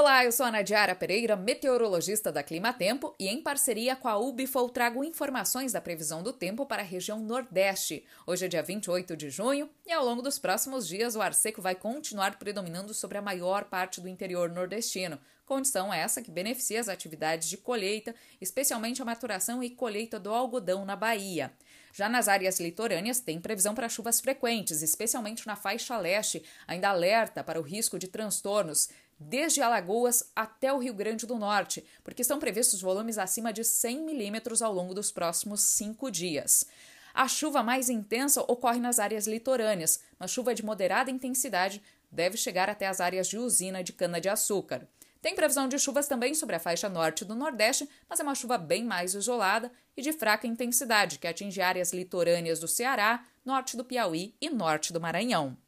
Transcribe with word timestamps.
Olá, 0.00 0.24
eu 0.24 0.32
sou 0.32 0.46
a 0.46 0.50
Nadiara 0.50 0.94
Pereira, 0.94 1.36
meteorologista 1.36 2.32
da 2.32 2.42
Clima 2.42 2.72
Tempo, 2.72 3.14
e 3.18 3.28
em 3.28 3.42
parceria 3.42 3.94
com 3.94 4.08
a 4.08 4.16
Ubifol 4.16 4.70
trago 4.70 5.04
informações 5.04 5.72
da 5.72 5.80
previsão 5.80 6.22
do 6.22 6.32
tempo 6.32 6.64
para 6.64 6.80
a 6.80 6.84
região 6.84 7.20
Nordeste. 7.20 8.06
Hoje 8.26 8.46
é 8.46 8.48
dia 8.48 8.62
28 8.62 9.14
de 9.14 9.28
junho 9.28 9.68
e 9.86 9.92
ao 9.92 10.02
longo 10.02 10.22
dos 10.22 10.38
próximos 10.38 10.88
dias 10.88 11.16
o 11.16 11.20
ar 11.20 11.34
seco 11.34 11.60
vai 11.60 11.74
continuar 11.74 12.38
predominando 12.38 12.94
sobre 12.94 13.18
a 13.18 13.22
maior 13.22 13.64
parte 13.64 14.00
do 14.00 14.08
interior 14.08 14.48
nordestino. 14.48 15.18
Condição 15.44 15.92
essa 15.92 16.22
que 16.22 16.30
beneficia 16.30 16.80
as 16.80 16.88
atividades 16.88 17.50
de 17.50 17.58
colheita, 17.58 18.14
especialmente 18.40 19.02
a 19.02 19.04
maturação 19.04 19.62
e 19.62 19.68
colheita 19.68 20.18
do 20.18 20.32
algodão 20.32 20.86
na 20.86 20.96
Bahia. 20.96 21.52
Já 21.92 22.08
nas 22.08 22.28
áreas 22.28 22.60
litorâneas, 22.60 23.20
tem 23.20 23.40
previsão 23.40 23.74
para 23.74 23.88
chuvas 23.88 24.20
frequentes, 24.20 24.82
especialmente 24.82 25.46
na 25.46 25.56
faixa 25.56 25.96
leste, 25.98 26.42
ainda 26.66 26.88
alerta 26.88 27.42
para 27.42 27.58
o 27.58 27.62
risco 27.62 27.98
de 27.98 28.08
transtornos 28.08 28.88
desde 29.20 29.60
Alagoas 29.60 30.30
até 30.34 30.72
o 30.72 30.78
Rio 30.78 30.94
Grande 30.94 31.26
do 31.26 31.36
Norte, 31.36 31.84
porque 32.02 32.22
estão 32.22 32.38
previstos 32.38 32.80
volumes 32.80 33.18
acima 33.18 33.52
de 33.52 33.62
100 33.62 34.00
milímetros 34.00 34.62
ao 34.62 34.72
longo 34.72 34.94
dos 34.94 35.12
próximos 35.12 35.60
cinco 35.60 36.10
dias. 36.10 36.64
A 37.12 37.28
chuva 37.28 37.62
mais 37.62 37.90
intensa 37.90 38.40
ocorre 38.42 38.78
nas 38.78 38.98
áreas 38.98 39.26
litorâneas, 39.26 40.00
mas 40.18 40.30
chuva 40.30 40.54
de 40.54 40.64
moderada 40.64 41.10
intensidade 41.10 41.82
deve 42.10 42.36
chegar 42.36 42.70
até 42.70 42.86
as 42.86 43.00
áreas 43.00 43.28
de 43.28 43.36
usina 43.36 43.84
de 43.84 43.92
cana-de-açúcar. 43.92 44.88
Tem 45.20 45.34
previsão 45.34 45.68
de 45.68 45.78
chuvas 45.78 46.08
também 46.08 46.34
sobre 46.34 46.56
a 46.56 46.60
faixa 46.60 46.88
norte 46.88 47.24
do 47.24 47.34
Nordeste, 47.34 47.88
mas 48.08 48.18
é 48.18 48.22
uma 48.22 48.34
chuva 48.34 48.56
bem 48.56 48.84
mais 48.84 49.14
isolada 49.14 49.70
e 49.94 50.00
de 50.00 50.12
fraca 50.12 50.46
intensidade, 50.46 51.18
que 51.18 51.26
atinge 51.26 51.60
áreas 51.60 51.92
litorâneas 51.92 52.58
do 52.58 52.66
Ceará, 52.66 53.24
norte 53.44 53.76
do 53.76 53.84
Piauí 53.84 54.34
e 54.40 54.48
norte 54.48 54.92
do 54.92 55.00
Maranhão. 55.00 55.58